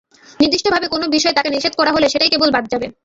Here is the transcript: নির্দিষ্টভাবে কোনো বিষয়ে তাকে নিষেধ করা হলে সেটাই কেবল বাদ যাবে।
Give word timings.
নির্দিষ্টভাবে 0.39 0.87
কোনো 0.87 1.05
বিষয়ে 1.15 1.37
তাকে 1.37 1.49
নিষেধ 1.51 1.73
করা 1.75 1.91
হলে 1.95 2.07
সেটাই 2.09 2.31
কেবল 2.33 2.49
বাদ 2.55 2.65
যাবে। 2.71 2.87